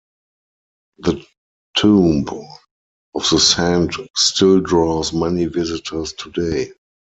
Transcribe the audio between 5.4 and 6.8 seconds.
visitors today.